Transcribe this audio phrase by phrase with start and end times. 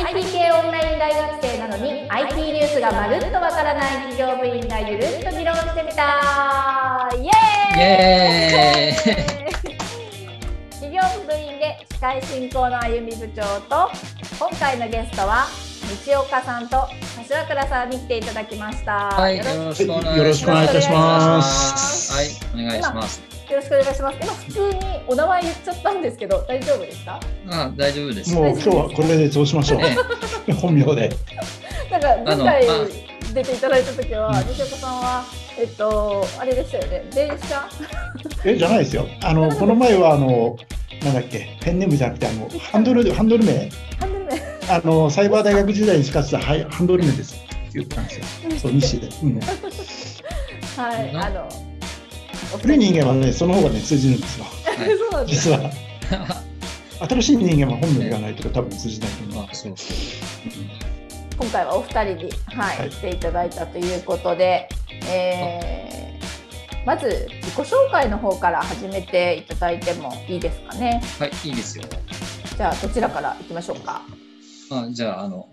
[0.00, 9.90] IT 系オンライン大学生なのに IT ニュースがまるっとわからない企業部員がゆるっと議論してみたイエーイイエーイ
[10.70, 13.90] 企業部部員で司会進行のあゆみ部長と
[14.38, 15.44] 今回のゲストは
[16.06, 16.88] 道岡さんと
[17.18, 18.92] 柏倉さんに来ていただきました。
[19.10, 20.18] はい、よろしくお願いします。
[20.18, 23.29] よろしくお願いいたしますはい、お願いします。
[23.50, 24.18] よろしくお願いします。
[24.22, 24.78] 今普通に
[25.08, 27.20] お名前言っちゃったんですけど大丈夫ですか？
[27.50, 28.32] あ、大丈夫です。
[28.34, 29.96] もう今日はこれでそうしましょね
[30.48, 30.52] う。
[30.54, 31.10] 本名で。
[31.90, 32.66] なんか前回
[33.34, 35.24] 出ていただいた時は西岡さんは
[35.58, 37.04] えっとあれでしたよね？
[37.14, 37.68] 電車？
[38.44, 39.06] え、じゃないですよ。
[39.22, 40.56] あの、この前は、あの、
[41.04, 43.68] なんだっけ、ペンネームじゃなくて、あの、ハンドル、ハンドル名？
[43.98, 44.30] ハンドル名？
[44.74, 47.34] あの、サイバー大学時代に使ってた、はい、ハンドル名です。
[47.34, 48.24] って言ったんですよ。
[48.62, 49.08] そう、日誌で。
[49.22, 49.40] うん。
[50.76, 51.69] はいなあのお
[52.58, 54.44] 古い人間はね、その方がね、通じるんですよ。
[54.44, 54.50] は
[54.86, 55.70] いそうなんです実は。
[57.08, 59.44] 新しい人間は本名言わないと多分通じないと思う。
[59.50, 59.96] あ、そうそう。
[61.38, 64.68] 今回はお二人に、はいはい来ていただいたということで、
[65.08, 66.00] えー
[66.86, 71.02] まず自己紹介の方から始めていただいてもいいですかね？
[71.18, 71.84] はい、いいですよ。
[72.56, 74.00] じゃあどちらから行きましょうか？
[74.70, 75.48] あ、じゃあ、あの、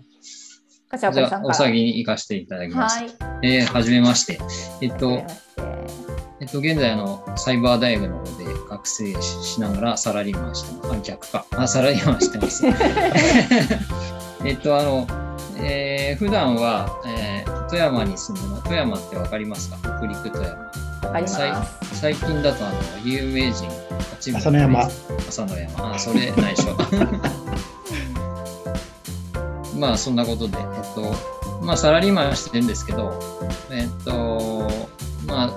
[0.88, 1.40] 柏じゃあ。
[1.44, 3.00] お先に行かせていただきます。
[3.00, 3.10] はい。
[3.42, 4.38] えー、はじめまして。
[4.80, 5.34] えっとはじめ、まし
[5.72, 5.77] て
[6.40, 10.98] えっと、現在、あの、サイバー大学の方で学生ししながらサラリーマンしてます。
[10.98, 11.44] あ、逆か。
[11.56, 12.64] あ、サラリーマンしてます。
[14.44, 15.06] えっと、あの、
[15.56, 18.62] えー、普段は、えー、富山に住んでます。
[18.64, 19.78] 富山ってわかりますか？
[19.98, 20.56] 北陸富山。
[20.56, 21.34] わかります。
[21.34, 21.52] 最
[22.14, 23.68] 最近だと、あの、有名人、
[24.10, 24.88] 八朝乃山。
[25.28, 25.94] 朝乃山。
[25.94, 26.76] あ、それ、内緒。
[29.76, 31.12] まあ、そんなことで、えっと、
[31.62, 33.12] まあ、サラリーマンしてるんですけど、
[33.72, 34.68] えっと、
[35.26, 35.50] まあ、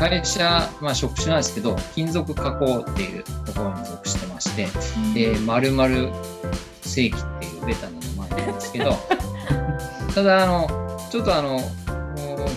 [0.00, 4.66] 会社、まあ、職種なんですけど、金属加工っていうところに属してまして、
[5.12, 6.08] で、〇〇
[6.80, 8.96] 正規っていうベタな名前なんですけど、
[10.14, 11.60] ただ、あの、ちょっとあの、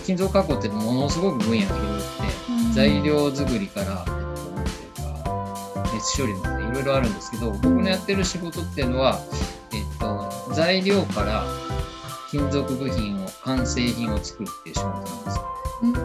[0.06, 4.06] 金属加工ってものすごく分野が広くて、材料作りから、
[5.92, 9.20] 熱処理までいろいろあるんですけど、僕のやってる仕事っていうのは、
[9.70, 11.44] えっと、材料から
[12.30, 15.43] 金属部品を、完成品を作るっていう仕事なんです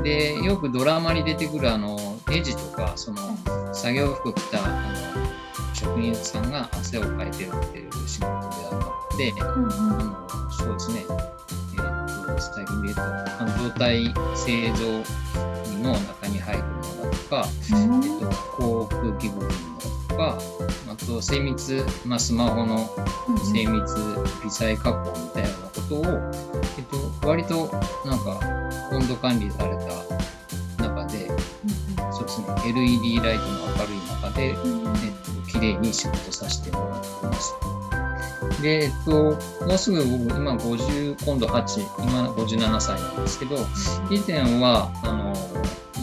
[0.04, 1.98] で、よくドラマに出てくるあの、
[2.30, 3.38] ネジとか、その、
[3.74, 5.10] 作業服着た、あの、
[5.74, 9.72] 職人さんが汗をかいてるっていう仕事であって、うんうん。
[9.72, 11.06] あのそうですね、
[11.74, 13.02] えー、と最近で言うと、
[13.32, 15.04] 半導体製造
[15.82, 20.38] の中に入るものだとか、えー、と航空機部品だとか、
[20.92, 22.90] あと精密、まあ、スマホの
[23.54, 23.96] 精密
[24.44, 25.50] 微細加工みたいな
[25.90, 27.72] ことを、えー、と割と
[28.06, 28.40] なんか
[28.92, 31.28] 温度管理された中で、
[32.12, 37.54] そうですね、LED ライトの明るい中で、えっと、綺麗に仕事させてもらってます。
[38.62, 39.12] で、えっと、
[39.66, 43.56] もうすぐ僕、今50、今度8、今57歳なんですけど、
[44.10, 45.34] 以前は、あの、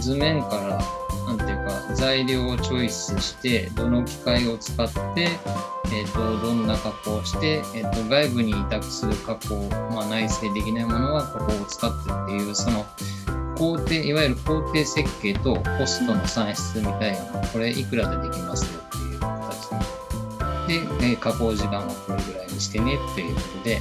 [0.00, 0.80] 図面から、
[1.96, 5.28] 材料をチョイスして、どの機械を使って、
[5.92, 12.84] えっと、どんな加工をして、えっと、外部に委託する加工、まあ、内製できないものは加工を使ってっていう、その、
[13.56, 19.70] 工程、いわゆる工程設計とコストの算出みたいな、これいくらでできますよっていう形
[20.68, 20.74] で、
[21.06, 23.80] えー加工時間はこれぐらいにしてねっていうことで、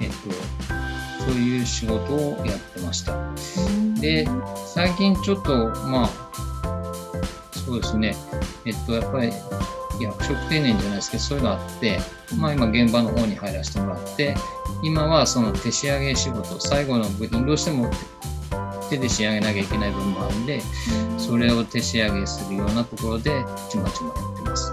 [0.00, 3.14] えっと、そういう仕事をやってました。
[4.00, 4.28] で、
[4.72, 6.49] 最近ちょっと、まあ、
[7.70, 8.16] そうですね、
[8.64, 9.32] えっと、やっぱり
[10.00, 12.00] 役職定年じゃないですけど、そういうのあって、
[12.36, 14.34] まあ今現場の方に入らせてもらって、
[14.82, 17.88] 今はその手仕上げ仕事、最後の部品、どうしても
[18.88, 20.60] 手で仕上げなきゃいけない部分もあるんで、
[21.16, 24.72] それを手仕上げするようなところで、ちまちまやってます。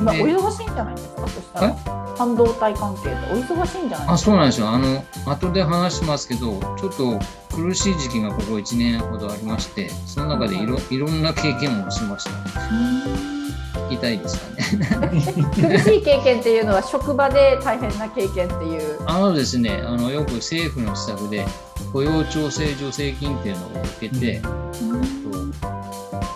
[0.00, 1.28] 今おで忙しいんじゃないですか？
[1.28, 4.30] そしたら半導体関係でお忙しいんじゃないであ、すか？
[4.30, 4.68] そうなんですよ。
[4.68, 7.18] あの、後で話しますけど、ちょっと
[7.56, 12.30] 苦しい時期がここ1年ほどありまして、その中でいろいろんな経験もしました。
[12.30, 15.20] 聞きたいですかね。
[15.20, 18.98] 苦しい経験っていうのは職場で大変な経験っていう。
[19.06, 21.44] あのですね、あの、よく政府の施策で、
[21.92, 24.48] 雇用調整助成金っていうのを受けて、と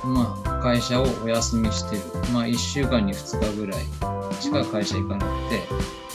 [0.06, 2.02] まあ、会社をお休みしてる。
[2.32, 3.84] まあ、1週間に2日ぐらい
[4.40, 5.62] しか会社行かなくて、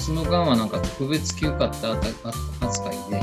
[0.02, 3.22] その間はなんか特別休暇って扱いで、えっ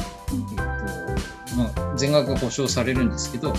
[0.57, 3.53] と、まあ、全額保証されるんですけど、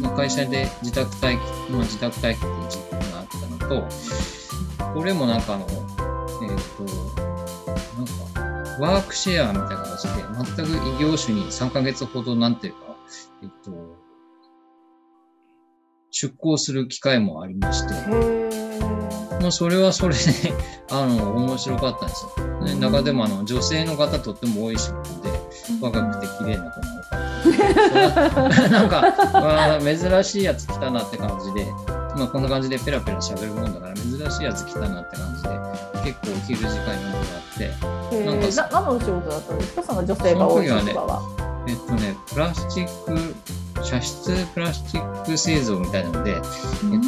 [0.00, 3.88] まあ、会社で自宅待機、まあ、自宅待機っていう時期があったのと、
[4.94, 6.84] これもなんかあの、えっ、と、
[7.96, 10.22] なんか、ワークシェアみたいな形で、
[10.56, 12.78] 全く異業種に3ヶ月ほどなんていうか、
[13.42, 13.70] えっと、
[16.10, 17.94] 出向する機会もありまして、
[19.40, 20.20] まあ、それはそれで、
[20.90, 22.44] あの、面白かったんですよ。
[22.64, 25.30] ね中でもあの女性の方とっても多い仕事で
[25.80, 28.68] 若くて綺麗な子も多かった。
[28.68, 31.66] なんか、まあ、珍しいやつ来たなって感じで、
[32.16, 35.48] まあ、こんな感じでペラペラ喋るもんだから珍しいやつ来たなって感じで
[36.04, 37.70] 結構お昼時間にもらって
[38.12, 38.26] えー。
[38.26, 39.82] なんかな何のお仕事だったんですか？
[39.82, 41.22] その女性が多い職場は。
[41.70, 46.40] えっとねプラスチック射出プラスチック製造みたいなので、えっ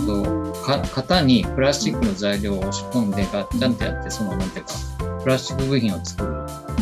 [0.07, 4.73] と、か型にプラスチックの材料を押し込んでガッチャンってやってそのなんていうか
[5.23, 6.33] プラスチック部品を作る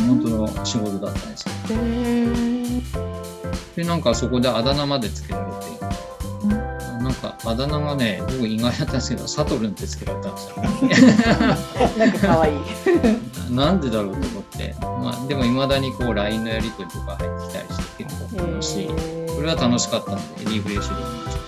[0.07, 1.51] 本当の仕事だったんですよ。
[3.75, 5.50] でなんかそこであだ名までつけられ
[7.43, 10.55] あだ名がね僕意外だったんですけどサトルンってつけられたんですよ。
[11.97, 12.55] なんか可愛い。
[13.49, 18.87] なんでだろうと思って、まあ、でもいまだにこう LINE のやり取りとか入ってきたりして結構楽しい。
[18.87, 21.41] これは楽しかったんでリフレッシュできました。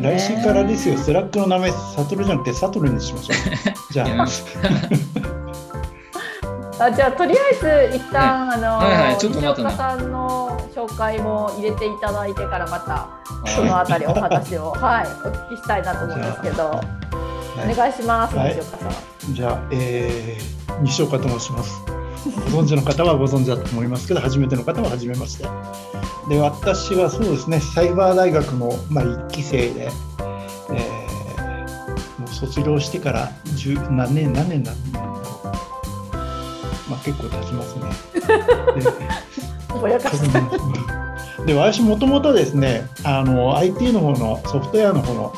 [0.00, 3.92] 来週からですよ、スラックの名前、サトルじゃなくてサトルにしましょう。
[3.92, 4.26] じゃあ
[6.78, 13.08] あじゃあとりあえず一旦、あの、はいはいちょっと待ってね西岡さんの紹介も入れていただいてからまた
[13.46, 17.06] そのあたりお話を はいお聞きしたいなと思うんですけど、はい
[17.56, 19.34] お願いします、はい西岡さん。
[19.34, 21.82] じゃあ、えー、西岡と申します。
[22.52, 25.48] ご存知の方はご存知だと思いますけど、初めての方は初めまして。
[26.28, 29.90] で、私はそうですね、サイバー大学の、まあ、1期生で、
[30.70, 31.06] えー
[32.18, 35.05] もう卒業してから十何年、何年なんだ。
[36.88, 37.84] まあ、結構経ちますね。
[39.80, 41.44] ぼやかした。
[41.44, 45.32] で私もともとですねあの IT の方のソフトウェアの方の、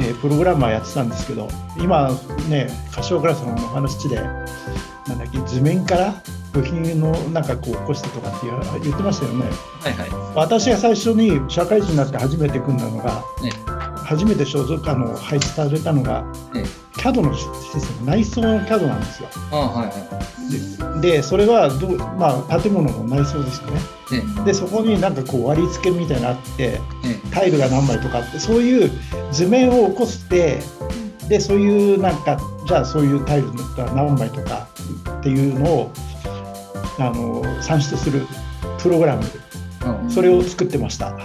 [0.00, 2.10] えープログラマーやってたんですけど今
[2.48, 6.14] ね柏倉さんのお話でなんだっけ図面から
[6.52, 8.46] 部品のなんかこう起こしてとかって
[8.82, 9.44] 言ってましたよね
[9.80, 10.10] はいはい。
[10.34, 13.52] 私が最初に社会人になって初めて組んだのが、ね
[14.04, 17.44] 初めて所属あの配置されたのが、ええ CAD のシ
[17.80, 20.33] ステム内装の CAD なんですよあはいはで
[21.00, 23.80] でそれはどう、まあ、建物の内装ですよね。
[24.10, 24.14] い。
[24.38, 26.80] ねでそこになんかこう割り付けみたいなのあってね
[27.30, 28.90] タイルが何枚とかあってそういう
[29.32, 30.60] 図面を起こして
[31.28, 34.68] でそういうなんかじゃあそういうタイルが何枚とか
[35.18, 35.92] っていうのを
[36.98, 38.26] あの算出する
[38.78, 39.22] プログラム。
[40.02, 40.10] うん。
[40.10, 41.16] それを作ってました。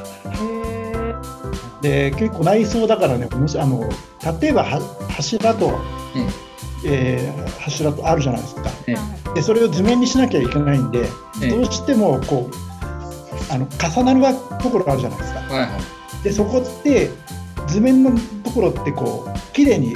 [1.81, 3.89] で結構内装だからねもしあの
[4.41, 5.79] 例えばは柱と、
[6.85, 8.63] えー柱とあるじゃないですか。
[8.87, 8.97] ね
[9.35, 11.01] でそれを図面にしなきゃいけないんで
[11.39, 15.39] ねどうしてもこうあの重なるわところあるじゃないですか。
[15.39, 16.23] はいはい。
[16.23, 17.09] でそこって
[17.67, 18.11] 図面の
[18.43, 19.95] ところってこう綺麗に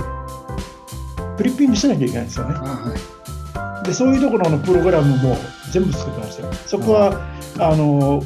[1.37, 2.55] プリプリにしなきゃいけないんですよね。
[2.57, 3.85] あはい。
[3.85, 5.37] でそういうところのプログラムも
[5.71, 6.53] 全部作ってましたよ。
[6.67, 7.19] そこは、
[7.59, 8.23] あの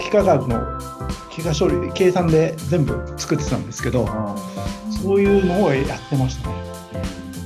[0.00, 0.80] 幾何学の
[1.32, 4.36] 幾何処理計算で全部作ってたんですけどあ。
[5.02, 6.63] そういうのをやってましたね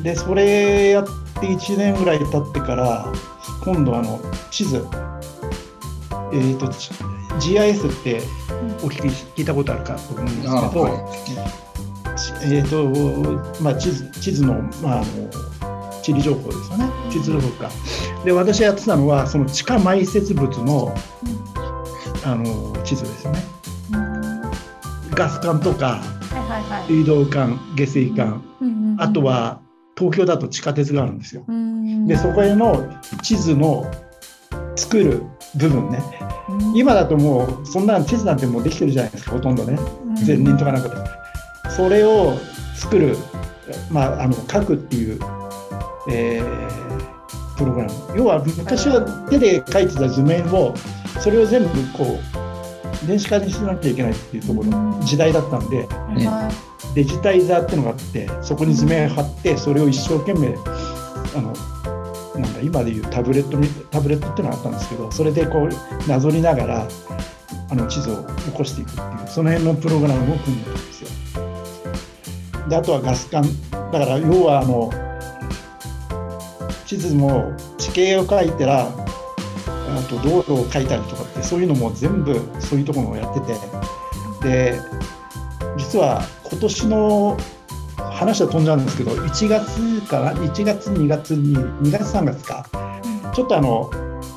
[0.02, 3.12] でそれやって1年ぐらい経ってから
[3.64, 4.86] 今度あの地図。
[6.30, 6.90] えー、とち
[7.38, 8.20] GIS って
[8.82, 11.38] お聞き聞いたことあるかと思うんですけど、あは
[12.44, 17.70] えーとまあ、地図地図の,、まあ、あの地理情報ですよね、地図情報か。
[18.24, 20.94] で、私やってたのは、その地下埋設物の
[22.24, 23.44] あの地図ですよね。
[25.10, 26.92] ガス管とか、はいはいはい。
[26.92, 28.42] 水道管、下水管、
[28.98, 29.60] あと、は
[29.99, 31.45] 東京だと地下鉄があるんですよ。
[31.49, 32.88] うんで、そこへの
[33.23, 33.90] 地図の
[34.76, 35.23] 作る
[35.57, 36.02] 部分ね。
[36.75, 39.78] 今だともう、そんな地図なんてもうできてるじゃないですか、ほとんどね。
[40.26, 42.35] 前輪とかなんかで、それを
[42.76, 43.17] 作る、
[43.90, 45.21] まあ、あの書くっていう、
[46.11, 46.88] えー
[47.59, 50.75] プログラム要は昔は手で書いてた図面を
[51.21, 52.48] それを全部こう
[53.07, 55.88] 電子化にしなきゃいけないっていうところの時代だったんでうん
[56.26, 56.50] は
[56.95, 60.49] デジタイザーっていうのがあってそこに図面を貼ってそれを一生懸命
[61.37, 61.52] あの
[62.40, 66.88] なんだ今でいうタブレットみタブレットっていうのがあったんですけどそれでこうなぞりながら
[67.71, 71.09] あの地図を起こしていくっていうその辺のプログラムを組んでるんですよ。
[72.69, 74.90] であとはガス管だから要はあの
[76.87, 83.54] 地図も地形を書いたらあと道路を書いたりとかってそういうのも全部そういうところをやってて
[84.42, 84.80] で
[85.76, 87.37] 実は今年の
[87.97, 92.66] 話は飛んじゃうんですけど1月から1月2月に2月3月か
[93.35, 93.90] ちょっとあの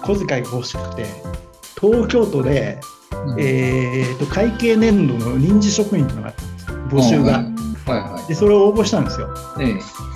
[0.04, 1.06] 小遣いが欲しくて
[1.80, 2.80] 東京都で、
[3.38, 3.42] い。
[3.42, 6.34] えー、と会計年度の臨時職員っていうのが
[6.90, 7.40] 募集が。
[7.40, 9.34] うんはいはでそれを応募したんですよ。
[9.60, 9.64] い。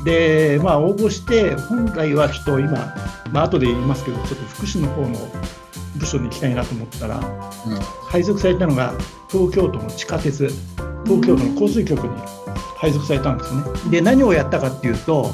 [0.08, 2.94] えで、まあ、応募して、本来はちょっと今、
[3.32, 5.18] まあ後で言いますけど、ちょっと福祉の方の
[5.98, 7.20] 部署に行きたいなと思ったら、
[7.68, 7.80] えうん。
[7.80, 8.94] 配属されたのが
[9.30, 10.50] 東京都の地下鉄、
[11.06, 12.22] 東京都の交通局に
[12.78, 13.92] 配属されたんですよね。
[13.92, 15.32] で、何をやったかっていうと、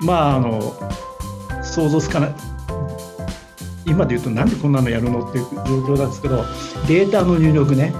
[0.00, 0.74] まあ、あの
[1.62, 2.34] 想像つかない。
[3.86, 6.44] 今で言うとなんでこんなのやるのっていう状況なんですけど
[6.88, 7.92] データの入力ね。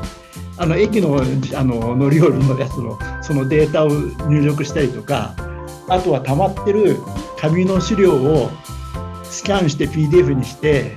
[0.57, 3.89] あの駅のあの乗り降りのやつのそのデータを
[4.29, 5.35] 入力したりとか
[5.89, 6.99] あとは溜まってる
[7.39, 8.51] 紙の資料を
[9.25, 10.97] スキャンして PDF にして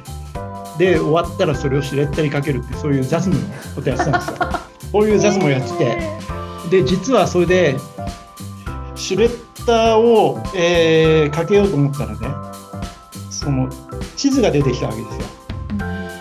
[0.78, 4.38] で終わったらそれをシュレッダーにかけるってそういう雑務のことやってたんですよ。
[4.92, 5.98] こういう雑務をやってて
[6.70, 7.78] で実はそれで
[8.96, 12.28] シュレッダーを、えーかけようと思ったらね
[13.30, 13.70] その
[14.16, 15.22] 地図が出てきたわけですよ。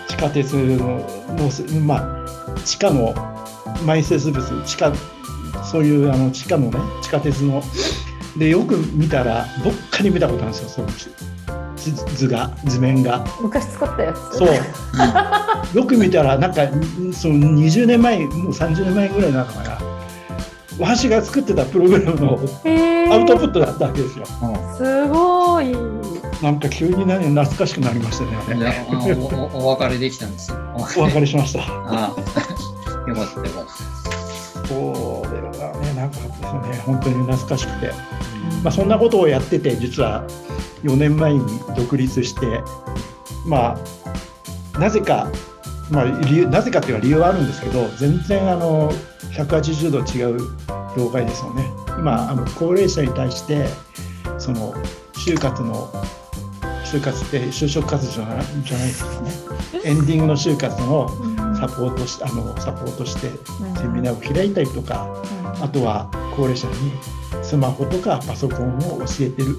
[0.07, 1.05] 地下鉄の
[1.37, 3.13] の、まあ、地下の
[3.85, 4.91] 埋設物地下
[5.63, 7.61] そういうあの地下のね地下鉄の
[8.37, 10.87] でよく見たらどっかに見たことあるんですよその
[11.91, 13.25] 図が図面が。
[13.41, 14.49] 昔使ったやつそう
[15.73, 16.67] よく見たらなんか
[17.13, 19.77] その20年前もう30年前ぐらいなのかな
[20.79, 22.39] 私が作ってたプログラムの
[23.11, 24.25] アウトプットだったわけですよ。
[24.77, 25.75] すごい
[26.41, 28.25] なんか急にね懐かしくなりました
[28.55, 28.85] ね。
[28.87, 30.57] おおお別れできたんですよ。
[30.75, 31.61] おお別れしました。
[31.61, 34.69] ああよかったよかった。
[34.69, 35.49] これは
[35.81, 37.91] ねなんかですよね本当に懐かしくて、
[38.63, 40.23] まあ、そんなことをやってて実は
[40.83, 41.41] 4年前に
[41.75, 42.61] 独立して
[43.45, 43.77] ま
[44.75, 45.27] あなぜか、
[45.89, 48.91] まあ、理由なぜかっていうか理由はあるんですけど全然あの
[49.33, 50.39] 180度違う
[50.95, 51.65] 業界ですよね。
[51.97, 53.67] 今あの高齢者に対して
[54.37, 54.73] その
[55.13, 55.91] 就活の
[56.85, 59.31] 就活って就職活動じゃないじゃないですかね。
[59.83, 61.09] エンディングの就活の
[61.55, 63.29] サポートしあのサポートして
[63.79, 65.07] セミナーを開いたりとか
[65.61, 66.91] あとは高齢者に
[67.43, 69.57] スマホとかパソコンを教えてる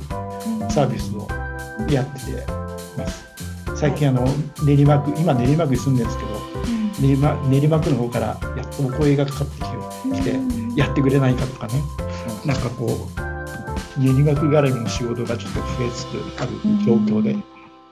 [0.69, 1.27] サービスを
[1.91, 2.45] やってて
[2.97, 3.29] ます。
[3.77, 4.27] 最近あの
[4.65, 10.33] 練馬区今練馬区に住んでるんですけど練馬練馬区の方からやっとお声がかかってきてき
[10.75, 11.75] てやってくれないかとかね
[12.45, 16.53] なんかこう練馬区絡みの仕事がちょっと増えつつある
[16.85, 17.37] 状況で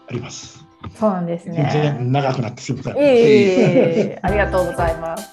[0.09, 0.65] あります。
[0.99, 1.71] そうなんです全ね。
[1.73, 2.97] 然長くなってすみません。
[2.97, 5.29] いえいえいえありがとうございます。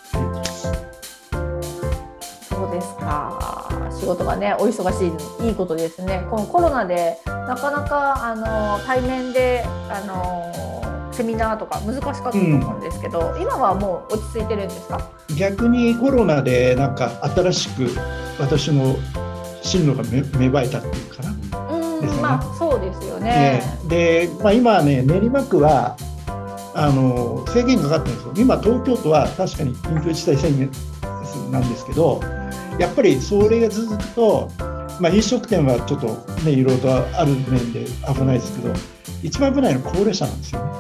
[4.04, 6.28] 仕事がね、お忙しい、いいことですね。
[6.30, 10.52] このコロナで、なかなか、あの、対面で、あの。
[11.14, 15.12] セミナーとか難しかったと思うんですけど、今はもう落ち着いてるんですか？
[15.38, 17.88] 逆にコロナでなんか新しく
[18.40, 18.96] 私の
[19.62, 21.70] 進路が芽芽生えたっていうかな。
[21.70, 23.62] うん、ねまあ、そうですよねね。
[23.88, 25.96] で、まあ、今ね練馬区は
[26.74, 30.72] あの制限かかってるんですよ今東京都は確かに緊急事態宣言
[31.52, 32.20] なんですけど
[32.80, 34.52] やっぱりそれが続くと、
[35.00, 36.08] まあ、飲食店はちょっと
[36.44, 38.74] ねいろいろとある面で危ないですけど
[39.22, 40.72] 一番危ないのは高齢者なんですよね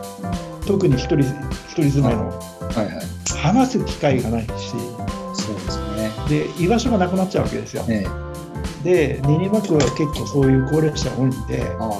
[0.65, 1.25] 特に一人一
[1.73, 3.37] 人住まいのはいはい。
[3.37, 4.71] 話す機会がないし
[5.35, 6.11] そうですね。
[6.29, 8.83] で居場所がなくなっちゃうわけですよええ。
[8.83, 11.91] で練馬区は結構そういう高齢者が多いんであ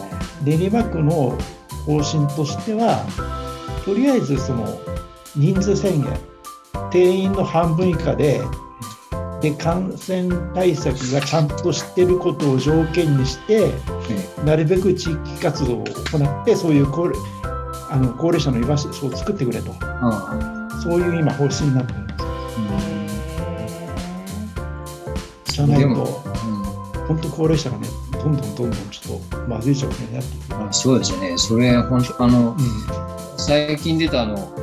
[0.44, 1.38] 練馬区の
[1.86, 3.06] 方針としては
[3.86, 4.68] とりあえずその
[5.36, 6.06] 人数制限
[6.92, 8.42] 定員の半分以下で
[9.44, 13.72] で感染対策がちゃんとしてることを条件にして
[14.10, 17.20] えなるべく地域活動を行ってそういう高齢
[17.90, 19.74] あの高齢者の居場所を作ってくれと。
[20.82, 22.14] そういう今方針になってるんで
[25.46, 26.06] すよじゃないと
[27.08, 30.74] 本当高齢者がねどんどんどんどんちょっとまずい状況になっていくうん。
[30.74, 31.38] そうですね。
[31.38, 32.58] それ、本当あの、う
[33.38, 34.56] 最近出たあの、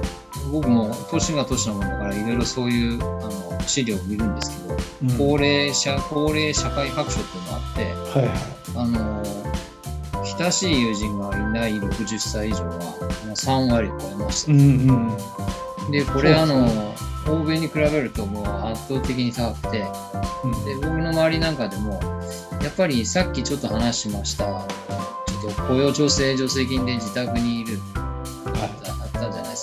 [0.50, 5.18] 僕も年が年のもんだから、いろいろそういうあの資料を見るんですけど、ん。
[5.18, 8.36] 高齢者、高齢社会白書っていうのがあって、はいはい。
[8.76, 9.22] あの、
[10.38, 14.52] 親しい友人がいない60歳以上は、もう3割を超えました。
[14.52, 15.90] うんうん。
[15.90, 16.66] で、これあの、
[17.28, 19.86] 欧米に比べるともう圧倒的に高くて、
[20.44, 20.64] うん。
[20.64, 22.00] で、僕の周りなんかでも、
[22.62, 27.78] やっぱりさっきちょっと話しました、ちょっと雇用調整助成金で自宅にいる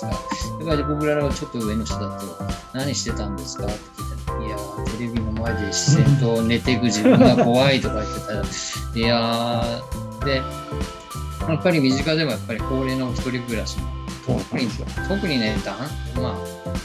[0.00, 0.54] ですか。
[0.58, 2.26] やっぱり僕らはちょっと上の人だと、
[2.72, 13.86] 何してたんですかって聞いたら、いやー、テレビの前で自然と 寝ていく自分が怖いとか言ってたら、いやー、で、やっぱり身近でもやっぱり高齢の一人暮らしも、
[14.26, 15.56] そうなんですよ特にね、
[16.16, 16.34] まあ、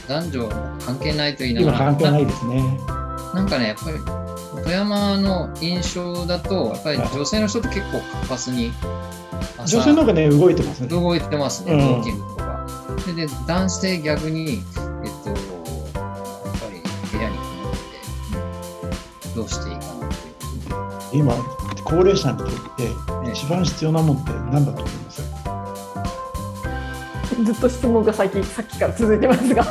[0.08, 0.48] 男女
[0.84, 2.80] 関係ないと言いながら、今関係ないですね。
[3.34, 3.98] なんかね、やっぱり
[4.62, 8.72] 富山の印象だと、やっぱり女性の人って結構活発に
[9.58, 10.88] 朝女性の方がね動いてますね。
[10.88, 12.33] 動いてますね、うん
[13.14, 14.60] でで、男性逆に、えっ
[15.22, 15.38] と、やっ
[15.94, 20.14] ぱり部屋にこもって、どうしていいかなって
[21.18, 21.24] いう。
[21.24, 21.34] 今
[21.84, 25.22] 高齢者にとってね一番必要なもんって何だと思います？
[27.44, 29.64] ずっと質問がさっきさっきから続いてますが。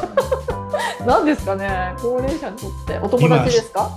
[1.06, 1.94] 何ですかね？
[1.98, 3.90] 高齢者にとってお友達ですか？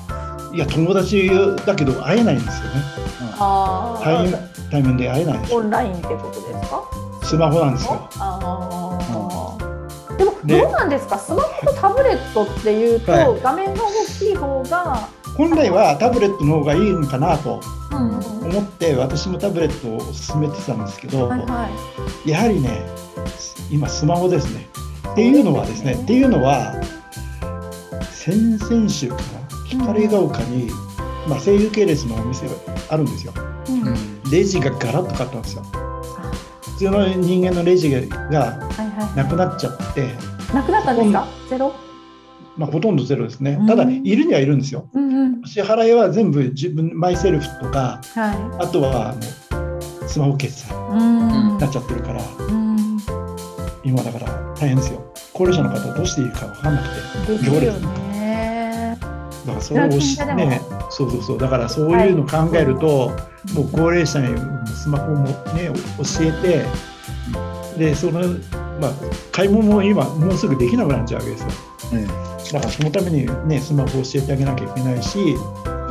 [0.53, 1.31] いや友達
[1.67, 2.83] だけど会えないんですよね。
[3.39, 4.35] あ対面
[4.71, 6.83] 対面で会えないオンラインってことですか？
[7.23, 8.09] スマホなんですよ
[10.47, 11.19] どうなんですか？
[11.19, 17.61] スマホとタブレットっていうと、はい、画面が大きい方が本来はタブレットの方がいいのかなと
[17.91, 21.69] 思って私もタブレットを勧めてたんですけど、はいは
[22.25, 22.87] い、やはりね
[23.71, 24.67] 今スマホですね。
[25.13, 26.75] っていうのはですねっていうのは
[28.13, 29.23] 先々週かな
[29.65, 30.71] 光が丘に、
[31.27, 32.55] まあ、声優系列のお店が
[32.91, 33.33] あるんですよ。
[33.69, 35.63] うん、レジがガラッと変わったんですよ。
[35.63, 38.01] 普通の人間のレジが
[39.17, 40.15] なくなっちゃって、
[40.55, 41.27] なくなったんですか？
[41.51, 41.75] ゼロ？
[42.57, 52.23] まあ、ほとんどゼロですね、ただいるにはいるんですよ、うんうん、支払いは全部自分マイセルフとか、はい、あとはあのスマホ決済になっちゃってるから、
[53.85, 55.13] 今だから大変ですよ。
[55.35, 56.89] 高齢者の方どうしていいか分かんなく
[57.39, 61.39] て行列だからそれをしねそうそうそう。
[61.39, 63.17] だからそういうのを考えると、は
[63.51, 64.35] い、もう高齢者に
[64.67, 66.33] スマホもね教え
[67.77, 68.23] てでその
[68.81, 68.93] まあ
[69.33, 71.49] 買い物も今もうすぐできなくなっちゃうわけですよ。
[71.93, 72.07] うん。
[72.07, 72.13] だ
[72.61, 75.35] からそのためにねスマホを教えてあげなきゃいけないし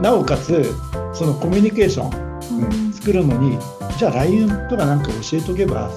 [0.02, 0.74] なおかつ
[1.14, 3.58] そのコミュニケーション作るのに、
[3.98, 5.90] じゃあ LINE とかなんか教えとけば、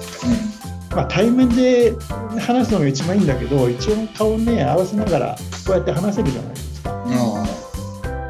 [0.91, 1.93] まあ、対面で
[2.39, 6.89] 話すのが一番いいんだけど一応顔ね合わせながらこうやって話せるじゃないですか。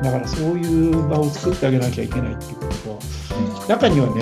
[0.01, 2.73] だからそういう場を作ってあげなきゃいけないっていうこと
[3.65, 4.21] と、中にはね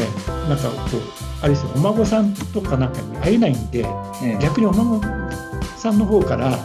[0.50, 3.86] なんかこうあれですよお孫さんとかなんかに会えないんで、
[4.42, 5.02] 逆にお孫
[5.78, 6.58] さんの方から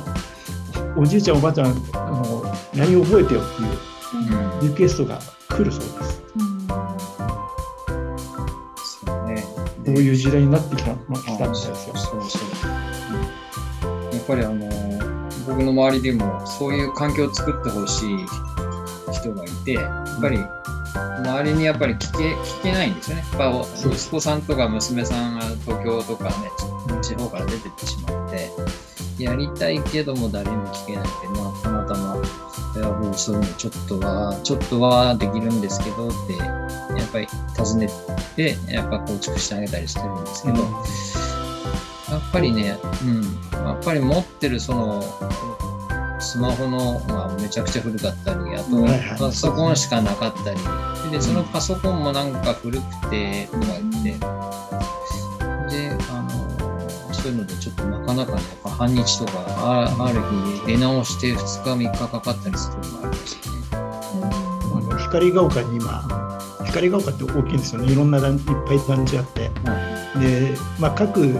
[0.96, 1.70] おじいちゃんおばあちゃんあ
[2.10, 6.22] の LINE 覚えてよっていうリクエストが来るそうです。
[9.06, 9.44] そうね、
[9.84, 11.74] こういう時代になってきた,、まあ、きたみたいですよ。
[11.76, 12.42] そうそう
[14.14, 14.68] やっぱりあの
[15.46, 18.16] 僕の周りでもそういう環境を作ってほしい
[19.12, 20.38] 人がいてやっぱり
[20.94, 23.24] 周りにやっぱり聞け聞けないんですよね。
[23.38, 26.32] やっぱ息子さんとか娘さんが東京とかね
[27.02, 28.50] 地方から出てってしまって。
[29.18, 32.16] やりたいけども誰も聞けないって、まあ、たまたま、
[32.76, 37.88] いや、もうそういうのちょっとは、ちょっとはできるんですけどって、やっぱり尋ね
[38.36, 40.58] て、やっぱ構築してあげたりしてるんですけど、
[42.10, 45.04] やっぱりね、うん、やっぱり持ってるその、
[46.22, 48.86] スマホの、まあ、めちゃくちゃ古かったり、あと、
[49.18, 54.42] パソコンしかなかったり、で、そのパソコンもなんか古くて、とか言って、
[57.22, 60.20] そういうのでちょっとなかなかね、やっぱ半日とかあある
[60.66, 63.42] 日出直して2日3日かかったりするのもありますね。
[63.72, 67.82] あの光が丘に今光が丘って大きいんですよ。
[67.82, 71.38] ねいろんないっぱい団地あって、はい、で、まあ、各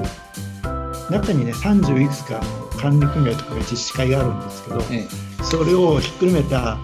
[1.11, 2.41] 中にね30いくつか
[2.83, 6.79] 管理組合とかが実施会があるんですけど、ええ、それをひっくるめた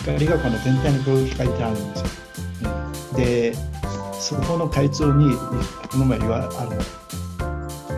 [0.00, 2.08] 光が丘の全体の協議会ってあるんですよ。
[3.16, 3.54] で
[4.20, 5.34] そこの会長に
[5.90, 6.72] この前言わあの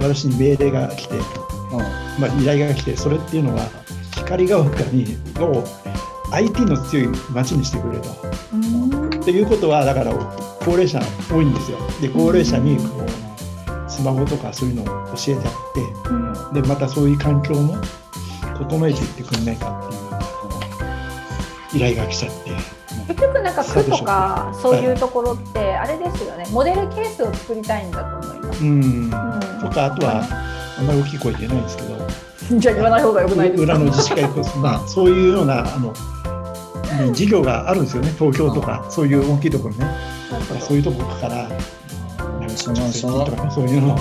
[0.01, 1.14] 私に命令が来て、
[2.20, 3.68] まあ、依頼が来てそれっていうのは
[4.16, 5.64] 光が丘にを
[6.33, 8.11] IT の強い街にしてくれと。
[9.18, 10.14] っていうことはだから
[10.64, 11.79] 高齢者多いんですよ。
[12.01, 13.04] で高齢者にこう
[13.94, 17.76] スマホとかそういうのを教えてあって、でまたそういう環境も
[18.59, 19.88] 整えていってくれないかっ
[21.70, 22.50] ていう依頼が来ちゃって。
[23.07, 28.64] 結局なんか区とかそういうところってあれですよね、はい、モデルケースを作りたいんだと思います。
[28.64, 29.16] うん、うん、と
[29.70, 30.24] かあとは
[30.78, 31.94] あんまり大きい声言えないんですけど。
[32.61, 33.72] じゃあ言わない方がよくないですか？
[33.74, 34.22] 裏の自治会
[34.59, 35.92] まあそういうようなあの
[37.12, 38.11] 事業があるんですよね。
[38.18, 39.87] 東京とかそういう大きいところね。
[40.61, 41.48] そういうところから
[42.64, 43.96] そのそのとか、ね、そういうのを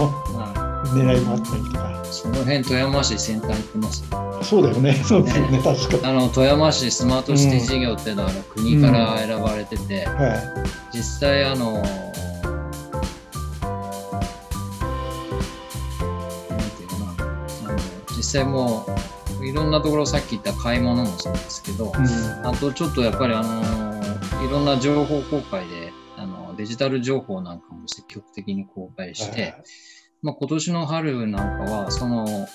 [0.93, 1.93] 狙いもあったりとか。
[2.13, 4.03] その辺富山市先端行ってます？
[4.43, 6.05] そうだよね、そうですよね、ね確かに。
[6.05, 10.39] あの富山市スマートシティ事業っていうのは、国から選ばれてて、うんはい、
[10.95, 11.89] 実際あの、なんて
[16.83, 17.15] いうかな、
[17.65, 17.79] あの
[18.15, 18.85] 実際も
[19.41, 25.82] う、いろんなところ、さっき言った買い物もそうですけど、うん、あとちょっとやっぱりあの、いろんな情報公開で、
[26.63, 29.63] デジタル情報なんかも積極的に公開して、はい
[30.21, 32.47] まあ、今年の春なんかは、その、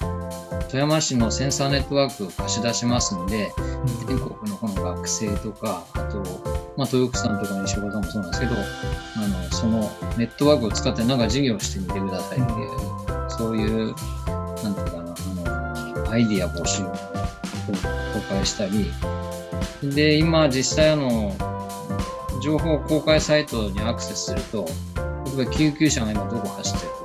[0.70, 3.52] 富山市のセンサーネットワークを貸し出しますので、
[4.06, 6.22] 全国のこの学生とか、あと、
[6.78, 9.80] まあ、豊福さんとか西岡さんもそうなんですけど、あの、その
[10.16, 13.94] ネットワークを使ってなんか事業してみてくださいっていう、そういう、
[14.64, 15.14] なんていうかな、
[15.94, 16.94] あの、アイディア募集を公
[18.30, 18.90] 開したり、
[19.94, 21.36] で、今実際あの、
[22.40, 24.66] 情報公開サイトにアクセスすると、
[25.36, 26.98] 例えば救急車が今どこ走ってる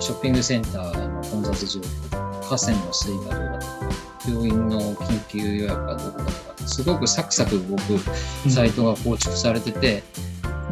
[0.00, 3.88] ショッピングセンターの混雑状況、河川の水位がどうだとか、
[4.26, 10.02] 病院の緊急予約がどこだとか、すごくサクサク動くサイトが構築されてて、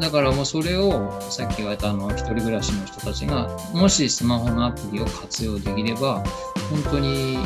[0.00, 6.22] だからもうそれをさっき言われたあの一人暮らしの人たちがもしスマホのアプリを活用できれば
[6.70, 7.38] 本当に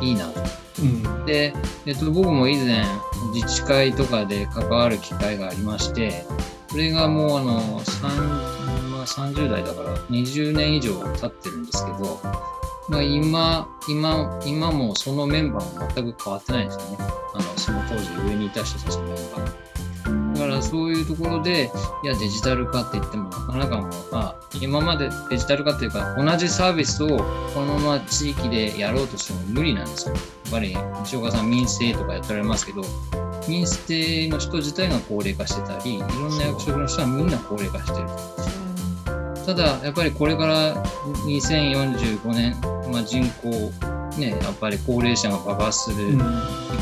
[0.00, 0.40] いいなと。
[0.82, 1.52] うんで、
[1.86, 2.84] えっと、僕も以前
[3.32, 6.24] 自治会とかで関わる機会がありまして
[6.68, 8.60] それがもうあの3
[9.00, 12.20] ま30代だから20年以上経ってるんですけど、
[12.88, 16.96] まあ、今今今もそのメンバーも全く変わってないんですよね。
[17.34, 19.89] あのその当時上にいた人たちのメンバー。
[20.34, 21.70] だからそういうところで、
[22.02, 27.08] いや、デジタル化って言っても、なかなかもう、あ今までデジタル化っていうか、同じサービスを
[27.54, 30.14] このまま地域でやろうとしても無理なんですよ。
[30.14, 32.82] やっぱり、西岡さん民生とかやってられますけど、
[33.48, 38.08] 民生の人自体が高齢化してたり、いろんな役職の人はみんな高齢化してる。
[39.46, 40.84] ただ、やっぱりこれから
[41.26, 42.60] 2045年、
[42.92, 43.72] まあ、人口、
[44.18, 46.24] ね、やっぱり高齢者が爆発するうん時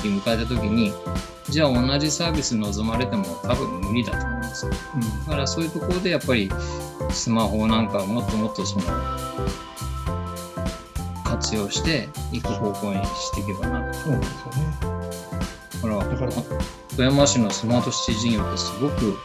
[0.02, 0.92] 期迎えた時に、
[1.50, 4.72] じゃあ同じサービス望まれても多分無理だと思うんですよ。
[5.26, 6.50] だからそういうところでやっぱり
[7.10, 8.84] スマホなんかをもっともっとその
[11.24, 13.98] 活用していく方向にしていけばなと。
[13.98, 14.98] そうですよね。
[15.82, 19.16] だからだから富山市のスマートシティ事業ってすごく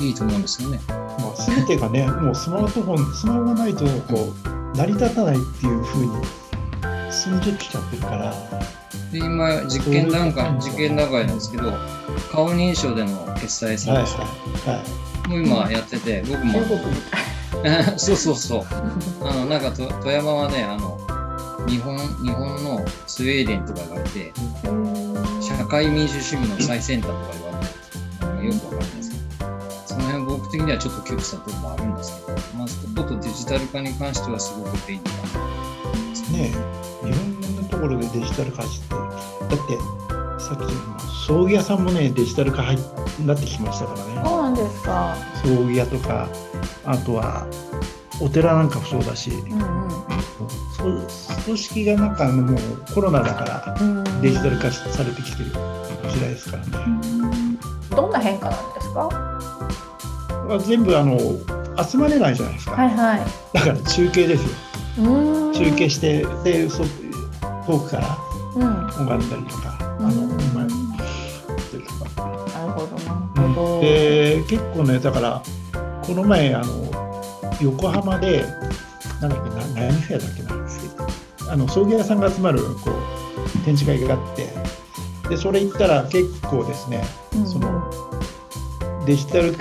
[0.00, 0.80] うんいいと思うんですよね。
[0.88, 8.34] まあ、全てがね、もうスマートフォン、スマホがないとこう成り立たないっていうふうに進んできちゃってるから、
[9.12, 11.72] で今実験段階うん実験段階なんですけど
[12.30, 14.16] 顔認証での決済サはいービス。
[14.16, 15.28] はいはい。
[15.28, 16.52] もう今やってて僕も。
[16.54, 17.94] 中国みたい。
[17.98, 18.64] そうそうそう。
[19.22, 20.98] あのなんかと富山はねあの
[21.68, 24.32] 日本日本のスウェーデンとか言われて
[25.40, 27.72] 社会民主主義の最先端とか言われて
[28.20, 29.01] あのよくわかるんですけどその辺僕
[30.52, 35.18] 的にはちょっと窮屈なところもあるんですけどまずちょっとデジタル化に関してはすごく便利だな
[36.38, 36.52] ね
[37.04, 39.08] え、いろんなところでデジタル化して、だっ
[39.50, 39.58] て
[40.42, 42.78] さっきの葬儀屋さんもね、デジタル化入っ
[43.26, 44.22] なってきましたからね。
[44.24, 45.16] そうなんですか。
[45.44, 46.28] 葬儀屋とか、
[46.84, 47.46] あとは
[48.20, 49.60] お寺なんかもそうだし、うん
[50.76, 51.06] そう
[51.44, 52.58] 組織がなんかもう
[52.94, 54.04] コロナだからうん。
[54.22, 55.50] デジタル化されてきてる
[56.10, 56.70] 時代ですからね。
[57.90, 59.08] どんな変化なんですか？
[60.58, 61.18] 全部あの
[61.82, 62.72] 集まれないじゃないですか。
[62.72, 63.20] はいはい。
[63.52, 64.48] だから中継ですよ。
[64.98, 66.84] うん中継して、で、そ
[67.66, 68.18] 遠くから
[68.54, 68.86] うん。
[68.88, 72.26] 拝んだりとか、あの、今やってるとか。
[72.26, 73.80] なるほどなるほど。
[73.80, 75.42] で、結構ね、だから、
[76.02, 76.90] この前、あの、
[77.60, 78.44] 横浜で、
[79.20, 80.42] なんだっけ、な何フェアだっけ
[81.46, 84.48] な、あの、葬儀屋さんが集まる、こう、展示会があって、
[85.28, 87.02] で、それ行ったら結構ですね、
[87.36, 87.90] うんその、
[89.06, 89.54] デジタル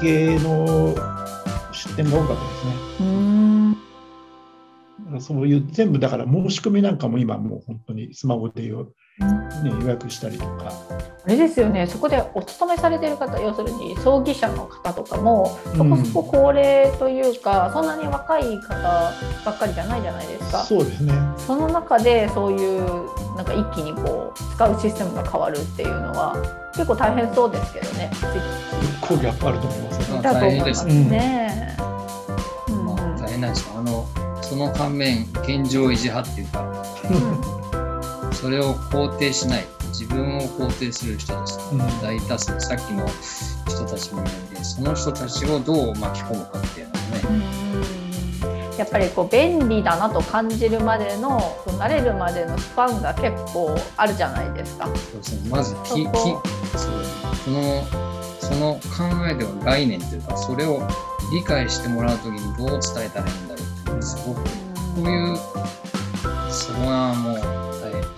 [0.00, 0.94] 系の
[1.72, 2.72] 出店が多かったですね。
[3.00, 3.76] うん。
[5.18, 8.84] そういう全部だから申し込みなんかも今もう本当にスマホでよ、
[9.64, 10.72] ね、予約したりとか、
[11.24, 19.12] あれですよね、そこでお勤めされてる方、要するに葬儀者の方とかも、そこそこ高齢というか、そんなに若い方
[19.44, 20.58] ばっかりじゃないじゃないですか。
[20.58, 21.12] そうですね。
[21.38, 23.08] その中でそういう
[23.40, 26.36] なんか一気にこう使うシステムが変わるっていうのは
[26.74, 28.10] 結構大変そうですけどね。
[28.10, 28.28] 結
[29.00, 31.76] 構ギャップあると思いますだと思いま大変ですすね。
[32.68, 32.84] うん。
[32.84, 33.78] まあ、大変なんですよ。
[33.78, 34.06] あの
[34.42, 36.84] その反面現状維持派っていうか
[38.34, 39.64] それを肯定しない。
[39.88, 41.54] 自分を肯定する人たち。
[41.72, 41.78] うん。
[42.02, 43.06] 大多数さっきの
[43.66, 47.54] 人たちもいるんでその人たちをどう巻き込むかっていうのはね。
[47.54, 47.59] うん
[48.80, 54.86] やっぱりこう便利だなと感じるまでの慣れるまでのスパンが結構あるじゃないですか。
[54.86, 56.42] そうですねまずききそう
[57.44, 57.84] その
[58.40, 60.80] その考えでは概念というかそれを
[61.30, 64.48] 理解してもらうときにどう伝えたらいいんだろうっていうすごくこ
[64.96, 65.36] ういう
[66.50, 67.40] そこがもう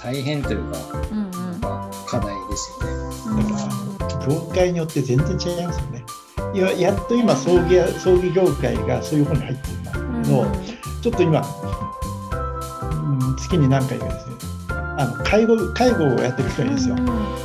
[0.01, 0.79] 大大変というか
[1.11, 3.43] うんうんまあ課題ですよね。
[3.43, 6.05] だから業界によって全然違いますよね。
[6.55, 9.82] いややっと今葬儀や葬儀業界がそういう方に入ってる
[10.33, 10.47] ど、
[11.03, 14.35] ちょっと今、うん月に何回かですね
[14.97, 16.97] あの介護介護をやってる人がいるんですよ、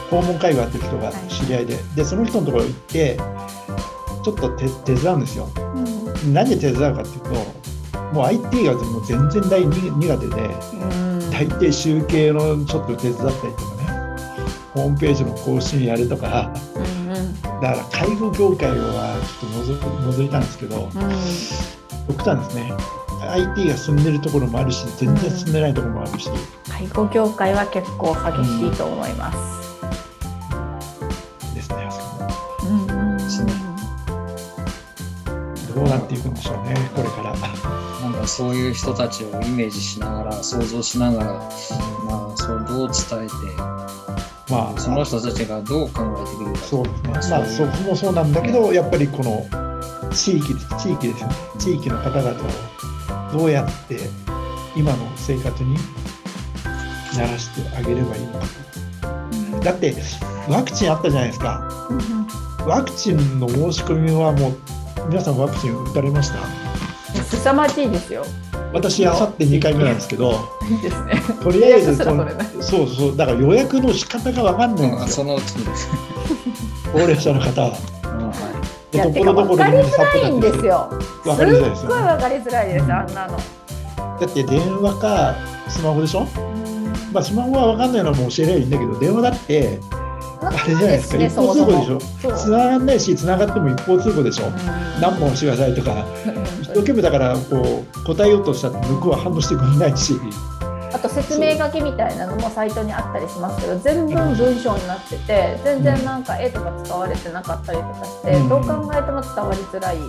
[0.10, 3.18] 訪問介護やってる人が知り合いで、でその人のところ行って
[4.24, 5.50] ちょっと手手伝うんですよ。
[6.34, 7.30] 何で手伝うかっていうと
[8.14, 10.36] もう IT がもう全然大苦手で
[11.32, 13.84] 大抵集計のちょっと手伝ったりとかね
[14.74, 16.52] ホームページの更新やるとか。
[17.62, 20.90] だから介護業界はちょっと覗覗いたんですけど
[22.08, 22.74] 極端ですね
[23.22, 26.30] IT が進んでるところもあるし全然進んでないところもあるし、
[26.70, 29.38] 介護業界は結構激しいと思います。
[31.54, 32.28] ですねあそこ
[32.64, 33.18] うんうんうん
[35.74, 37.36] どうなっていくんでしょうねこれから。
[37.36, 37.48] ま
[38.02, 41.50] なんかそういう人たちをイメージしながら想像しながら、ま
[42.34, 43.34] あ、そうどう伝えて、
[44.50, 46.60] まあ、その人たちがどう考えてくるか。
[46.60, 47.10] そうですね。
[47.38, 49.67] まあそこもそうなんだけどやっぱりこの
[50.18, 51.28] 地域地域ですよ。
[51.28, 54.00] ね地域の方々をどうやって
[54.76, 55.76] 今の生活に
[57.16, 58.46] ならしてあげればいいのか。
[59.64, 59.96] だって
[60.50, 61.62] ワクチンあったじゃないですか、
[62.66, 64.58] ワクチンの申し込みはもう
[65.10, 66.38] 皆さんワクチン打たれました？
[67.24, 68.26] 凄まじいですよ。
[68.74, 71.22] 私あさって2回目なんですけどいいですね。
[71.42, 72.04] とりあえずそ
[72.62, 73.18] そうそう。
[73.18, 75.40] だから予約の仕方が分かんないんですよ、その
[76.92, 77.97] 高齢者の方は。
[78.94, 80.90] いやところどころ分かりづらいんですよ。
[81.24, 81.88] 分かりづらいですよ、ね。
[81.88, 83.38] すごい分かりづらいです、あんなの。
[83.38, 85.36] だって電話か
[85.68, 86.26] スマホでしょ。
[87.12, 89.80] まあスマホは分かんないのはもう教えればいいんだけど電話だって
[90.42, 92.00] あれじゃないですか、一方通行でしょ、
[92.38, 94.50] つながんないし、つながっても一方通行でしょ、
[95.02, 96.06] 何本押してくださいとか、
[96.62, 100.20] 一生懸命だからこう答えようとしたら向こうは反応してくれないし。
[100.98, 110.00] あと説明書きみたいなのもサイトにあったりしますけど全部文章になってて全然なんか絵とか使われてなかったりとかして、どう考えても伝わりづらい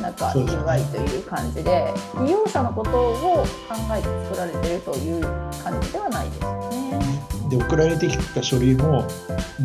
[0.00, 3.44] なんか UI という感じで利用者のことを考
[3.90, 5.20] えて作られているという
[5.64, 7.24] 感じではないですよね。
[7.50, 9.06] で送られてきた書類もも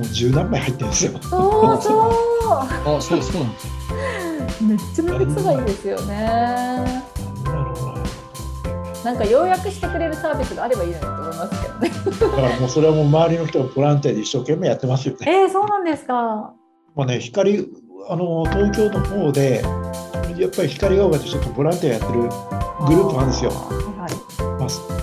[0.02, 1.12] う十何枚入ってるんですよ。
[1.22, 2.12] そうそう。
[2.50, 3.74] あ、そうそうなんですよ。
[4.68, 7.19] めっちゃめんどくさがいいですよね。
[9.04, 11.90] なんか要約してくれるサービスがあればいいのにと思いますけどね。
[12.20, 15.26] だからもうそれはもう周りの人がボランティアで一生懸命やってますよね。
[15.28, 16.54] えー、そうなんですか。
[16.96, 17.70] まあね、光
[18.10, 19.62] あの東京の方で
[20.38, 22.22] やっぱり光が丘でちょっとボランティアやってる
[22.88, 23.52] グループなんですよ。
[23.52, 24.44] はい。
[24.60, 25.00] まあ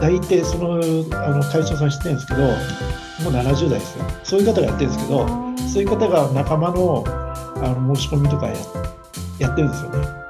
[0.00, 5.26] 大体そのあの会長さん知ってるんですけどもう70代ですよそういう方がやってるんですけど
[5.72, 8.54] そういう方が仲間のあの申し込みとかや
[9.38, 10.23] やってるんですよね。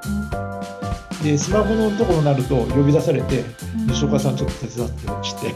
[1.24, 3.44] でスマホのところになると呼び出されて
[3.88, 5.46] 西岡さんちょっと手伝ってして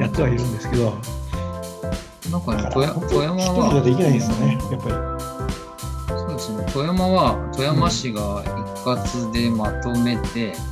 [0.00, 0.96] やってはいるんですけど。
[2.30, 3.68] なんかね富山は。
[3.68, 4.94] 一人じゃできないんですよねやっぱり。
[6.18, 6.66] そうですね。
[6.72, 8.48] 富山は富山市が一
[8.86, 10.71] 括でまとめて、うん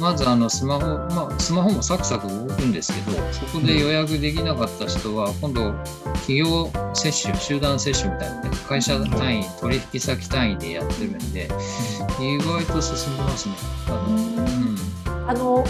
[0.00, 5.72] まずあのスマホ、まあ、スマホもサクサク動くんですけど、そこで予約できなかった人は、今度、
[6.20, 11.48] 企業接種、集団接種みたいなね、会社単位、取引先単位でやってるんで、
[12.20, 13.54] 意外と進みますね。
[15.26, 15.64] あの、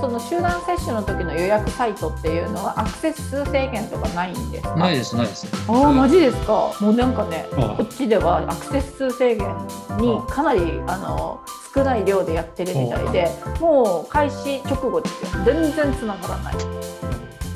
[0.00, 4.76] その集団接種の時の予約サイトっていうのはアクセス数制限とかないんですか？
[4.76, 5.48] ないですないです。
[5.66, 6.76] ああマジですか？
[6.80, 9.46] もうなんかねこっちではアクセス数制限
[9.98, 11.40] にかなりあの
[11.74, 13.28] 少ない量でやってるみたいで
[13.60, 15.44] もう開始直後ですよ。
[15.44, 16.54] 全然つながらない。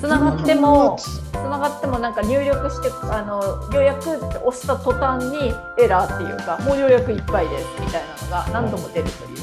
[0.01, 1.23] つながってもつ。
[1.49, 9.39] ながってもなんか入力してあの予約って押した途端にエラーっていうかもう予約いっぱいですみたいなのが何度も出るという。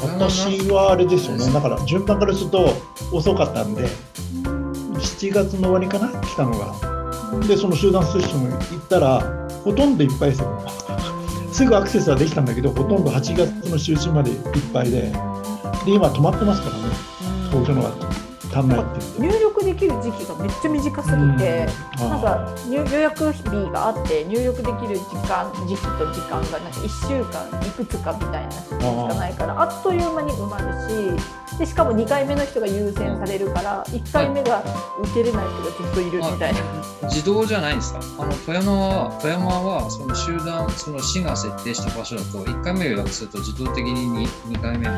[0.00, 1.52] 私はあれですよね。
[1.52, 2.72] だから順番からすると
[3.12, 3.86] 遅かったんで
[4.94, 6.08] 7月の終わりかな？
[6.20, 6.74] 来たのが。
[7.46, 9.20] でその集団接種も行ったら
[9.64, 10.48] ほとんどいっぱいですよ
[11.52, 14.38] すぐアクセスはできたんだけどほとんど8月の中旬までいっ
[14.72, 15.12] ぱいで
[15.84, 16.82] で今止まってますからね。
[17.50, 17.90] 東京のが
[18.50, 19.20] 足んないって。
[19.20, 21.68] 入力できる時期がめっちゃ短すぎて、
[22.00, 30.72] うん、なんか予約日があって入力できる時間時期と時間がなんか1週間いくつかみたいなしかないからあっという間に埋まる
[31.18, 34.62] しでしかも2回目の人が優先されるから1回目が
[35.02, 36.60] 受けれない人がずっといるみたいな。
[37.04, 38.00] 自動じゃないんですか。
[38.18, 44.94] あの富山は富山はその集団その市が設定した場所だと1回目予約すると自動的に 2, 2回目も。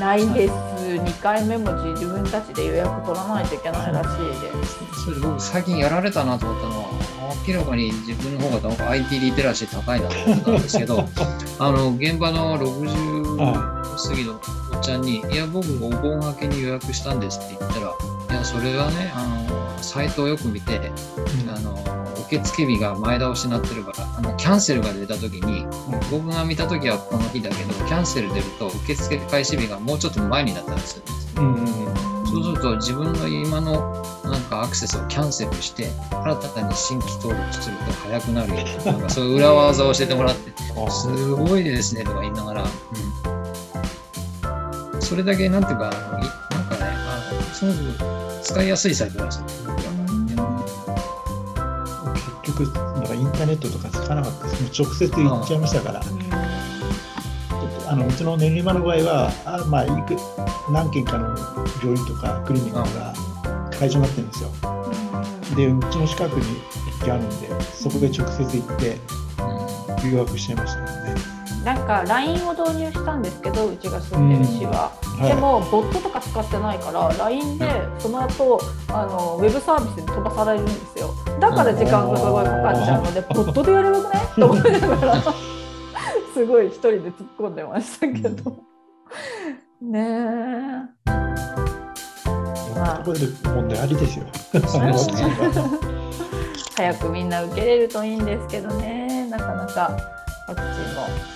[0.00, 0.52] ないんです。
[0.52, 4.64] 2回目も自分たちで予約約取らないといけないらしいで。
[4.64, 5.04] す。
[5.04, 6.88] それ僕最近やられたなと思ったのは
[7.46, 11.04] 明らかに自分の方が IT リテラシー高いなと思ったんですけど
[11.58, 13.36] あの現場の60
[13.96, 14.40] 過ぎの
[14.80, 17.92] ちゃんに「いや僕お盆明けに予約したんです」って言ったら
[18.30, 20.90] 「いやそれはねあのサイトをよく見て、
[21.44, 21.78] うん、あの
[22.26, 25.70] 受付日が前倒しになってるからあのキャンセルが出た時に、うん、
[26.10, 31.02] 僕が見た時はこの日だけどキャンセル出ると受付開始日がもうちょっと前になったんですよ、
[31.36, 40.50] うんうんそうすると自分の今のなんかアクセスをキャンセルして新たに新規登録すると早くなるよなんかそういう裏技を教えてもらって
[40.90, 42.68] すごいですねとか言いながら、うん、
[45.06, 46.26] それだけなんていうかなんかね
[46.80, 47.76] あのすごく
[48.42, 49.44] 使いやすいサイトなんですよ。
[52.42, 56.02] 結局だからインターネットとか使わなかったです直接行っちゃいましたから。
[57.88, 60.16] あのうちの練馬の場合はあ、まあ、いく
[60.72, 61.28] 何軒かの
[61.80, 63.14] 病院とかクリニックが
[63.78, 64.50] 会場になってるんですよ。
[65.54, 66.60] でうちの近くに
[67.00, 68.98] 駅あるんでそこで直接行って
[70.10, 70.95] 予約しちゃいましたね。
[71.66, 77.66] なんか LINE を導入したんですけどうちが住んでる市は、でもボットとか使ってないから LINE で
[77.98, 81.12] その後あのウェブサービスに飛ばされるんですよ。
[81.40, 85.20] だから時間がすごいかかっちゃうのでボットでやればよくね と思いながら。
[86.34, 88.52] すごい一人で突っ込んでましたけど、
[89.82, 91.10] ねえ。
[92.78, 94.26] まあ、これで問題ありですよ。
[96.76, 99.26] 早くみんな受けれるといいんですけどね。
[99.28, 99.96] なかなか
[100.46, 101.35] ワクチンも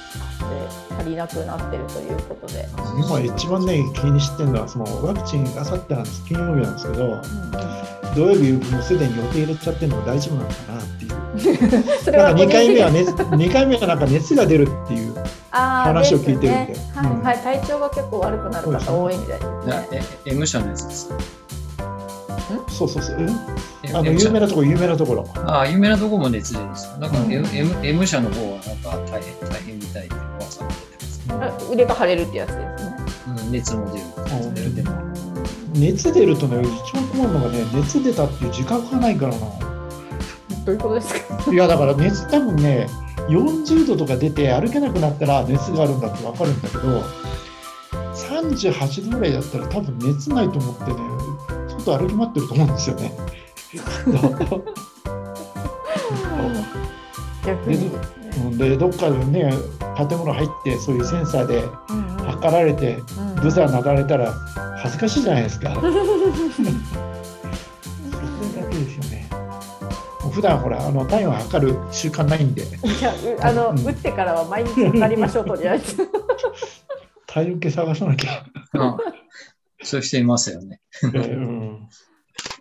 [0.99, 2.68] 足りなくなってるということで。
[2.99, 6.25] 今一番ね気にしてるのはそのワクチンあさってなんです。
[6.27, 7.12] 金曜日なんですけど、うん。
[7.12, 7.23] うん、
[8.14, 11.11] 土曜日もうすでに予定入れちゃってるの大丈夫なのかなっていう。
[12.03, 15.14] それはなんか2回目は、ね、2回目はなんか熱が出るっていう
[15.51, 16.77] 話を聞いてるんで、ね。
[16.94, 17.23] はい、うん。
[17.23, 19.44] はい、体調が結構悪くなる方多いみたいで
[19.87, 20.03] すね。
[20.27, 21.11] M 社のやつです。
[22.69, 23.17] そうそうそう。
[23.95, 25.27] あの有名なところ、有名なところ。
[25.47, 32.97] ああ、有名なところも熱出るんですなんか M,、M, M 社の方はなんか大変大変みたいって噂が出てます、腕が腫れるってやつですね。
[33.29, 34.05] うん、熱も出る。
[34.31, 34.71] 熱出る
[35.75, 39.39] 熱出るとね、一番困るのがね、熱出たっていう自覚がないからな。
[40.65, 41.53] どういうことですか？
[41.53, 42.89] いや、だから熱多分ね、
[43.29, 47.03] 40度とか出て歩けなくなったら熱があるんだって分かるんだけど、
[48.15, 50.97] 38度ぐらいだったら多分熱ないと思ってね、
[51.85, 53.12] と歩き回ってると思うんですよね。
[57.47, 57.90] 逆に
[58.59, 59.53] でどっかでね
[59.97, 61.64] 建物入ってそういうセンサーで
[62.27, 62.99] 測られて、
[63.43, 64.33] ブザーなだれたら
[64.79, 65.75] 恥ずかしいじゃないですか。
[65.81, 65.99] それだ
[68.71, 69.29] けですよね。
[70.33, 72.62] 普段ほらあの体温測る習慣ないんで。
[72.62, 72.66] い
[73.03, 75.97] やあの、うん、打ってからは毎日測りましょうとりあえず。
[77.27, 78.45] 体温計探さなきゃ。
[79.83, 80.81] そういう人いますよね。
[81.03, 81.88] うん。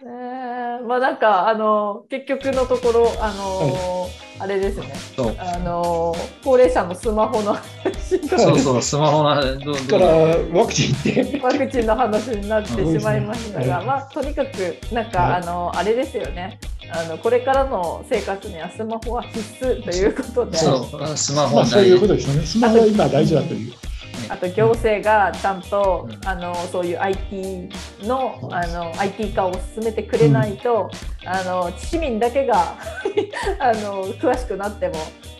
[0.05, 0.39] え。
[0.81, 4.93] ー、まあなんかあの結局のところあの、はい、あれですね。
[5.37, 7.55] あの高齢者のスマホの
[8.37, 11.39] そうそうスマホのどからワクチンって。
[11.43, 16.59] ワクチンの話になってしまいましたが、まあとにかくなんか、はい、あのあれですよね。
[16.91, 20.57] あのこれからの生活にはスマホは必須ということで。
[20.57, 22.45] そうスマホは、まあ、そういうことですよね。
[22.45, 23.73] スマホは今大事だという。
[24.29, 27.69] あと行政がちゃんと、うん、あのそういう IT
[28.03, 30.89] のあの IT 化を進めてくれないと、
[31.23, 32.75] うん、あの市民だけが
[33.59, 34.95] あの詳しくなっても、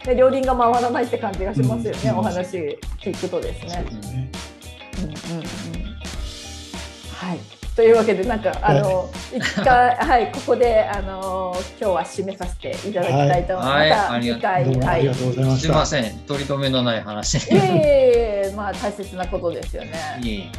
[0.05, 3.85] ね、両輪が回らないって感じがしますよね、うん、お話聞くとですね。
[3.89, 5.43] うんうんうん、
[7.13, 7.59] はい。
[7.79, 13.65] というわけでなんかあの一回 はいここであの今日は締めさせていただきたいと思い。
[13.65, 13.71] ます。
[13.71, 15.15] はい、また次回はい。
[15.15, 16.17] すみません。
[16.27, 17.37] 取り留めのない話。
[17.37, 20.19] いえいえまあ大切なことですよね。
[20.21, 20.49] いい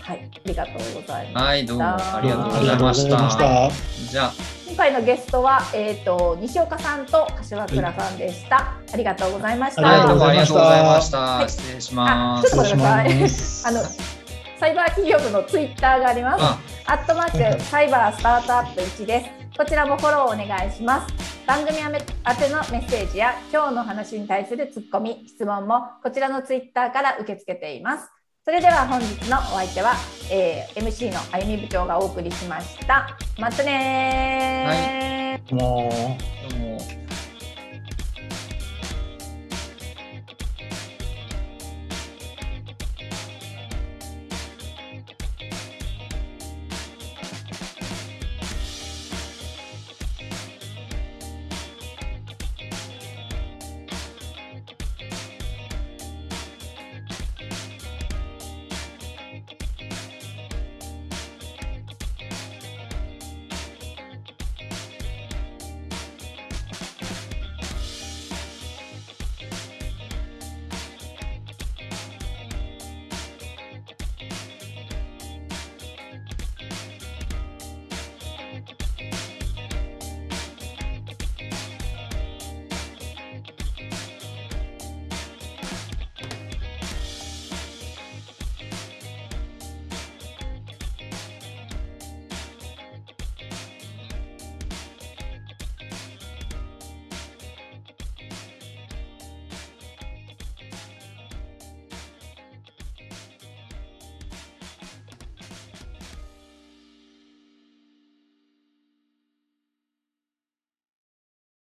[0.00, 1.44] はい、ありがとうございます。
[1.44, 3.70] はい、どうもありがとうございました。
[4.10, 4.32] じゃあ
[4.66, 8.92] 今回のゲストはえっ、ー、と西岡さんと柏倉さんでした、はい。
[8.94, 9.86] ありがとうございました。
[9.86, 11.18] ありがとうございました。
[11.18, 12.50] はい、失礼します。
[12.50, 13.74] ちょっと待ってください。
[13.74, 13.88] あの。
[14.60, 16.44] サイバー企業部のツイッターがあります。
[16.86, 19.43] アットマークサイバースタートアップ1です。
[19.56, 21.14] こちらもフォローお願いします。
[21.46, 21.98] 番組宛て
[22.48, 28.10] のメッセージや今日の話に対するツッコミ、質問もこちらのツイッターから受け付けています。
[28.44, 29.94] それでは本日のお相手は、
[30.32, 33.16] えー、MC のあゆみ部長がお送りしました。
[33.38, 37.03] またねはい、もう